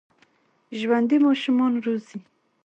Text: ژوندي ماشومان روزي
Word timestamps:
ژوندي 0.79 1.17
ماشومان 1.27 1.73
روزي 1.85 2.17